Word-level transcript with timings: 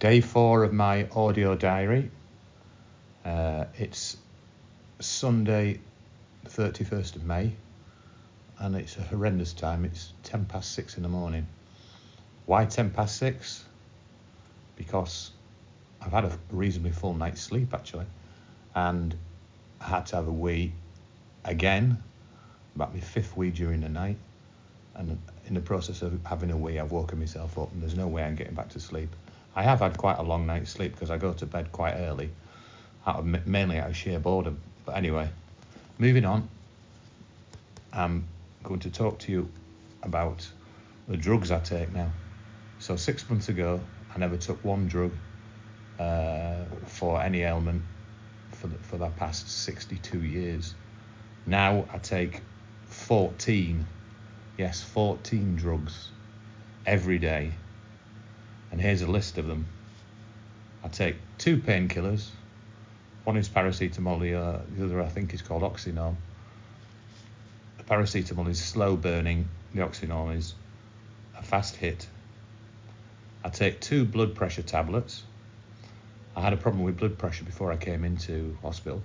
Day 0.00 0.22
four 0.22 0.64
of 0.64 0.72
my 0.72 1.06
audio 1.14 1.54
diary. 1.54 2.10
Uh, 3.22 3.66
it's 3.76 4.16
Sunday, 4.98 5.78
31st 6.46 7.16
of 7.16 7.24
May, 7.24 7.52
and 8.58 8.76
it's 8.76 8.96
a 8.96 9.02
horrendous 9.02 9.52
time. 9.52 9.84
It's 9.84 10.14
10 10.22 10.46
past 10.46 10.72
six 10.72 10.96
in 10.96 11.02
the 11.02 11.10
morning. 11.10 11.46
Why 12.46 12.64
10 12.64 12.92
past 12.92 13.18
six? 13.18 13.62
Because 14.74 15.32
I've 16.00 16.12
had 16.12 16.24
a 16.24 16.38
reasonably 16.50 16.92
full 16.92 17.12
night's 17.12 17.42
sleep 17.42 17.74
actually, 17.74 18.06
and 18.74 19.14
I 19.82 19.88
had 19.88 20.06
to 20.06 20.16
have 20.16 20.28
a 20.28 20.32
wee 20.32 20.72
again, 21.44 22.02
about 22.74 22.94
my 22.94 23.00
fifth 23.00 23.36
wee 23.36 23.50
during 23.50 23.82
the 23.82 23.90
night. 23.90 24.16
And 24.94 25.18
in 25.46 25.52
the 25.52 25.60
process 25.60 26.00
of 26.00 26.18
having 26.24 26.50
a 26.52 26.56
wee, 26.56 26.78
I've 26.78 26.90
woken 26.90 27.18
myself 27.18 27.58
up, 27.58 27.70
and 27.72 27.82
there's 27.82 27.96
no 27.96 28.08
way 28.08 28.24
I'm 28.24 28.34
getting 28.34 28.54
back 28.54 28.70
to 28.70 28.80
sleep. 28.80 29.14
I 29.54 29.62
have 29.62 29.80
had 29.80 29.96
quite 29.98 30.18
a 30.18 30.22
long 30.22 30.46
night's 30.46 30.70
sleep 30.70 30.92
because 30.92 31.10
I 31.10 31.16
go 31.16 31.32
to 31.32 31.46
bed 31.46 31.72
quite 31.72 31.94
early, 31.94 32.30
out 33.06 33.16
of, 33.16 33.46
mainly 33.46 33.78
out 33.78 33.90
of 33.90 33.96
sheer 33.96 34.18
boredom. 34.18 34.60
But 34.84 34.96
anyway, 34.96 35.28
moving 35.98 36.24
on, 36.24 36.48
I'm 37.92 38.26
going 38.62 38.80
to 38.80 38.90
talk 38.90 39.18
to 39.20 39.32
you 39.32 39.50
about 40.02 40.48
the 41.08 41.16
drugs 41.16 41.50
I 41.50 41.60
take 41.60 41.92
now. 41.92 42.12
So 42.78 42.96
six 42.96 43.28
months 43.28 43.48
ago, 43.48 43.80
I 44.14 44.18
never 44.18 44.36
took 44.36 44.64
one 44.64 44.86
drug 44.86 45.12
uh, 45.98 46.64
for 46.86 47.20
any 47.20 47.42
ailment 47.42 47.82
for 48.52 48.68
the, 48.68 48.78
for 48.78 48.96
the 48.96 49.08
past 49.08 49.50
62 49.50 50.22
years. 50.22 50.74
Now 51.46 51.86
I 51.92 51.98
take 51.98 52.40
14, 52.86 53.86
yes, 54.56 54.82
14 54.82 55.56
drugs 55.56 56.10
every 56.86 57.18
day. 57.18 57.52
And 58.70 58.80
here's 58.80 59.02
a 59.02 59.10
list 59.10 59.38
of 59.38 59.46
them. 59.46 59.66
I 60.84 60.88
take 60.88 61.16
two 61.38 61.58
painkillers. 61.58 62.28
One 63.24 63.36
is 63.36 63.48
paracetamol, 63.48 64.20
the, 64.20 64.34
uh, 64.34 64.60
the 64.76 64.84
other 64.84 65.02
I 65.02 65.08
think 65.08 65.34
is 65.34 65.42
called 65.42 65.62
OxyNorm. 65.62 66.16
The 67.78 67.84
paracetamol 67.84 68.48
is 68.48 68.62
slow 68.62 68.96
burning, 68.96 69.48
the 69.74 69.82
OxyNorm 69.82 70.36
is 70.36 70.54
a 71.36 71.42
fast 71.42 71.76
hit. 71.76 72.06
I 73.44 73.48
take 73.48 73.80
two 73.80 74.04
blood 74.04 74.34
pressure 74.34 74.62
tablets. 74.62 75.24
I 76.36 76.40
had 76.40 76.52
a 76.52 76.56
problem 76.56 76.84
with 76.84 76.98
blood 76.98 77.18
pressure 77.18 77.44
before 77.44 77.72
I 77.72 77.76
came 77.76 78.04
into 78.04 78.56
hospital, 78.62 79.02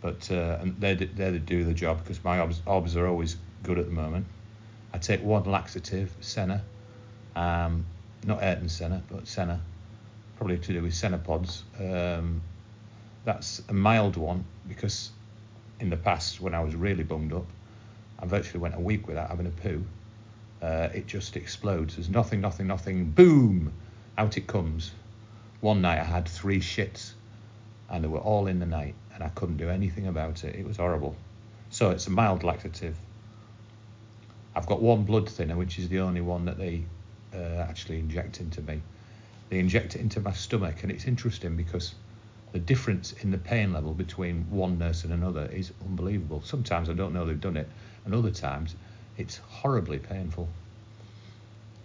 but 0.00 0.30
uh, 0.30 0.58
and 0.60 0.80
they 0.80 0.94
they 0.94 1.38
do 1.38 1.64
the 1.64 1.74
job 1.74 1.98
because 1.98 2.22
my 2.24 2.38
obs, 2.38 2.62
obs 2.66 2.96
are 2.96 3.06
always 3.06 3.36
good 3.62 3.78
at 3.78 3.86
the 3.86 3.92
moment. 3.92 4.26
I 4.92 4.98
take 4.98 5.22
one 5.22 5.44
laxative, 5.44 6.14
Senna, 6.20 6.62
um, 7.36 7.84
not 8.26 8.42
Ayrton 8.42 8.68
Senna, 8.68 9.02
but 9.10 9.26
Senna, 9.26 9.60
probably 10.36 10.58
to 10.58 10.72
do 10.72 10.82
with 10.82 10.94
senna 10.94 11.18
pods. 11.18 11.64
Um, 11.78 12.42
that's 13.24 13.62
a 13.68 13.72
mild 13.72 14.16
one 14.16 14.44
because 14.68 15.10
in 15.80 15.90
the 15.90 15.96
past 15.96 16.40
when 16.40 16.54
I 16.54 16.60
was 16.60 16.74
really 16.74 17.04
bunged 17.04 17.32
up, 17.32 17.46
I 18.18 18.26
virtually 18.26 18.60
went 18.60 18.74
a 18.74 18.80
week 18.80 19.06
without 19.06 19.28
having 19.28 19.46
a 19.46 19.50
poo. 19.50 19.84
Uh, 20.62 20.88
it 20.94 21.06
just 21.06 21.36
explodes. 21.36 21.96
There's 21.96 22.08
nothing, 22.08 22.40
nothing, 22.40 22.66
nothing. 22.66 23.10
Boom, 23.10 23.72
out 24.16 24.36
it 24.36 24.46
comes. 24.46 24.92
One 25.60 25.82
night 25.82 25.98
I 25.98 26.04
had 26.04 26.28
three 26.28 26.60
shits, 26.60 27.12
and 27.90 28.02
they 28.04 28.08
were 28.08 28.18
all 28.18 28.46
in 28.46 28.60
the 28.60 28.66
night, 28.66 28.94
and 29.14 29.22
I 29.22 29.28
couldn't 29.30 29.56
do 29.56 29.68
anything 29.68 30.06
about 30.06 30.44
it. 30.44 30.54
It 30.54 30.66
was 30.66 30.76
horrible. 30.76 31.16
So 31.70 31.90
it's 31.90 32.06
a 32.06 32.10
mild 32.10 32.44
laxative. 32.44 32.96
I've 34.54 34.66
got 34.66 34.80
one 34.80 35.04
blood 35.04 35.28
thinner, 35.28 35.56
which 35.56 35.78
is 35.78 35.88
the 35.88 36.00
only 36.00 36.20
one 36.20 36.44
that 36.44 36.56
they 36.56 36.84
uh, 37.34 37.66
actually 37.68 37.98
inject 37.98 38.40
into 38.40 38.62
me. 38.62 38.80
They 39.50 39.58
inject 39.58 39.94
it 39.96 40.00
into 40.00 40.20
my 40.20 40.32
stomach, 40.32 40.82
and 40.82 40.90
it's 40.90 41.06
interesting 41.06 41.56
because 41.56 41.94
the 42.52 42.58
difference 42.58 43.12
in 43.12 43.30
the 43.30 43.38
pain 43.38 43.72
level 43.72 43.92
between 43.94 44.46
one 44.50 44.78
nurse 44.78 45.04
and 45.04 45.12
another 45.12 45.46
is 45.52 45.72
unbelievable. 45.84 46.40
Sometimes 46.42 46.88
I 46.88 46.92
don't 46.92 47.12
know 47.12 47.26
they've 47.26 47.40
done 47.40 47.56
it, 47.56 47.68
and 48.04 48.14
other 48.14 48.30
times 48.30 48.76
it's 49.18 49.38
horribly 49.38 49.98
painful. 49.98 50.48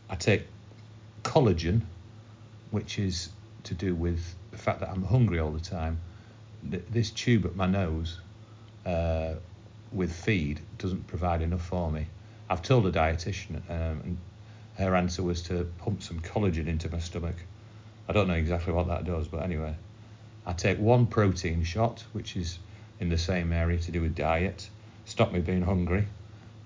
I 0.09 0.15
take 0.15 0.43
Calogen, 1.23 1.81
which 2.71 2.99
is 2.99 3.29
to 3.63 3.73
do 3.73 3.93
with 3.93 4.35
the 4.51 4.57
fact 4.57 4.79
that 4.79 4.89
I'm 4.89 5.03
hungry 5.03 5.39
all 5.39 5.51
the 5.51 5.59
time. 5.59 5.99
This 6.63 7.11
tube 7.11 7.45
at 7.45 7.55
my 7.55 7.67
nose 7.67 8.19
uh, 8.85 9.35
with 9.91 10.11
feed 10.13 10.59
doesn't 10.77 11.07
provide 11.07 11.41
enough 11.41 11.65
for 11.65 11.91
me. 11.91 12.07
I've 12.49 12.61
told 12.61 12.85
a 12.87 12.91
dietitian, 12.91 13.57
um, 13.69 14.01
and 14.03 14.17
her 14.79 14.95
answer 14.95 15.21
was 15.21 15.41
to 15.43 15.65
pump 15.79 16.01
some 16.01 16.19
Calogen 16.21 16.67
into 16.67 16.89
my 16.89 16.99
stomach. 16.99 17.35
I 18.07 18.13
don't 18.13 18.27
know 18.27 18.33
exactly 18.33 18.73
what 18.73 18.87
that 18.87 19.05
does, 19.05 19.27
but 19.27 19.43
anyway, 19.43 19.75
I 20.45 20.53
take 20.53 20.79
one 20.79 21.05
protein 21.05 21.63
shot, 21.63 22.03
which 22.13 22.35
is 22.35 22.57
in 22.99 23.09
the 23.09 23.17
same 23.17 23.53
area 23.53 23.77
to 23.77 23.91
do 23.91 24.01
with 24.01 24.15
diet, 24.15 24.69
stop 25.05 25.31
me 25.31 25.39
being 25.39 25.61
hungry. 25.61 26.07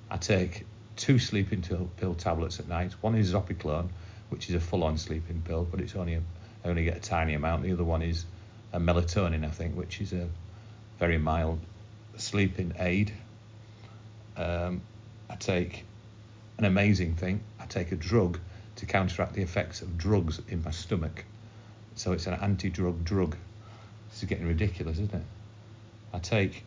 I 0.10 0.18
take 0.18 0.66
two 0.96 1.20
sleeping 1.20 1.62
pill 1.98 2.16
tablets 2.16 2.60
at 2.60 2.68
night. 2.68 2.94
One 3.02 3.16
is 3.16 3.34
Zopiclone, 3.34 3.90
which 4.30 4.50
is 4.50 4.56
a 4.56 4.60
full-on 4.60 4.98
sleeping 4.98 5.42
pill, 5.46 5.68
but 5.70 5.82
it's 5.82 5.96
only 5.96 6.20
only 6.66 6.86
get 6.86 6.98
a 6.98 7.02
tiny 7.02 7.34
amount. 7.34 7.64
The 7.64 7.74
other 7.74 7.84
one 7.84 8.02
is 8.02 8.26
a 8.72 8.80
melatonin, 8.80 9.44
I 9.46 9.50
think, 9.50 9.76
which 9.76 10.00
is 10.00 10.14
a 10.14 10.30
very 10.98 11.18
mild 11.18 11.60
sleeping 12.18 12.74
aid. 12.80 13.12
Um, 14.38 14.82
I 15.30 15.36
take 15.36 15.84
an 16.58 16.66
amazing 16.66 17.16
thing. 17.16 17.42
Take 17.74 17.92
a 17.92 17.96
drug 17.96 18.40
to 18.76 18.86
counteract 18.86 19.34
the 19.34 19.42
effects 19.42 19.82
of 19.82 19.98
drugs 19.98 20.40
in 20.48 20.64
my 20.64 20.70
stomach. 20.70 21.26
So 21.96 22.12
it's 22.12 22.28
an 22.28 22.36
anti-drug 22.36 23.04
drug. 23.04 23.36
This 24.12 24.22
is 24.22 24.30
getting 24.30 24.46
ridiculous, 24.48 25.00
isn't 25.00 25.12
it? 25.12 25.24
I 26.14 26.20
take 26.20 26.64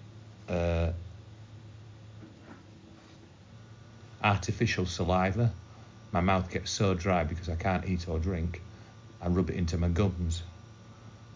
uh, 0.49 0.91
artificial 4.21 4.85
saliva. 4.85 5.53
My 6.11 6.21
mouth 6.21 6.51
gets 6.51 6.73
so 6.73 6.95
dry 6.95 7.23
because 7.23 7.49
I 7.49 7.55
can't 7.55 7.89
eat 7.89 8.09
or 8.09 8.19
drink. 8.19 8.61
I 9.23 9.29
rub 9.29 9.49
it 9.51 9.55
into 9.55 9.79
my 9.79 9.89
gums, 9.89 10.43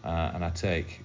uh, 0.03 0.33
and 0.35 0.45
I 0.45 0.51
take 0.51 1.01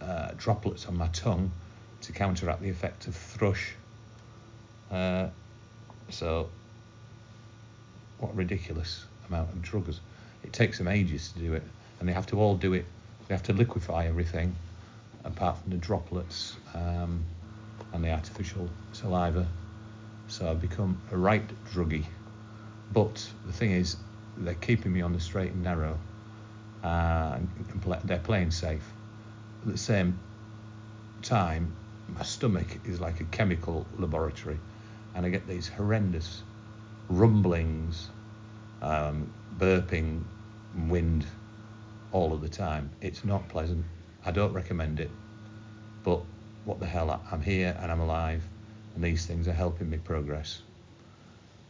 uh, 0.00 0.32
droplets 0.36 0.86
on 0.86 0.96
my 0.96 1.06
tongue 1.08 1.52
to 2.00 2.12
counteract 2.12 2.62
the 2.62 2.68
effect 2.70 3.06
of 3.06 3.14
thrush. 3.14 3.74
Uh, 4.90 5.28
so, 6.08 6.50
what 8.18 8.34
ridiculous 8.34 9.04
amount 9.28 9.50
of 9.50 9.62
drugs. 9.62 10.00
It 10.42 10.52
takes 10.52 10.78
them 10.78 10.88
ages 10.88 11.32
to 11.32 11.38
do 11.38 11.54
it, 11.54 11.62
and 11.98 12.08
they 12.08 12.12
have 12.12 12.26
to 12.28 12.40
all 12.40 12.56
do 12.56 12.72
it. 12.72 12.84
They 13.26 13.34
have 13.34 13.42
to 13.44 13.52
liquefy 13.52 14.06
everything, 14.06 14.54
apart 15.24 15.58
from 15.58 15.72
the 15.72 15.78
droplets 15.78 16.56
um, 16.74 17.24
and 17.92 18.04
the 18.04 18.10
artificial 18.10 18.68
saliva. 18.92 19.46
So 20.28 20.50
I've 20.50 20.60
become 20.60 21.00
a 21.12 21.16
right 21.16 21.42
druggie. 21.72 22.04
But 22.92 23.28
the 23.44 23.52
thing 23.52 23.72
is, 23.72 23.96
they're 24.36 24.54
keeping 24.54 24.92
me 24.92 25.00
on 25.00 25.12
the 25.12 25.20
straight 25.20 25.52
and 25.52 25.62
narrow, 25.62 25.98
uh, 26.84 27.38
and 27.38 28.00
they're 28.04 28.18
playing 28.18 28.50
safe. 28.50 28.86
At 29.62 29.72
the 29.72 29.78
same 29.78 30.18
time, 31.22 31.72
my 32.14 32.22
stomach 32.22 32.66
is 32.84 33.00
like 33.00 33.20
a 33.20 33.24
chemical 33.24 33.86
laboratory 33.98 34.58
and 35.16 35.24
I 35.24 35.30
get 35.30 35.48
these 35.48 35.66
horrendous 35.66 36.42
rumblings, 37.08 38.10
um, 38.82 39.30
burping, 39.58 40.24
wind 40.74 41.26
all 42.10 42.32
of 42.32 42.40
the 42.40 42.48
time. 42.48 42.90
It's 43.00 43.24
not 43.24 43.48
pleasant. 43.48 43.84
I 44.24 44.30
don't 44.30 44.52
recommend 44.52 45.00
it. 45.00 45.10
But 46.02 46.22
what 46.64 46.80
the 46.80 46.86
hell? 46.86 47.22
I'm 47.30 47.42
here 47.42 47.76
and 47.80 47.90
I'm 47.92 48.00
alive, 48.00 48.48
and 48.94 49.04
these 49.04 49.26
things 49.26 49.48
are 49.48 49.52
helping 49.52 49.90
me 49.90 49.98
progress. 49.98 50.62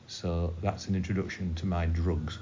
So 0.07 0.55
that's 0.63 0.87
an 0.87 0.95
introduction 0.95 1.55
to 1.57 1.67
my 1.67 1.87
drugs. 1.87 2.39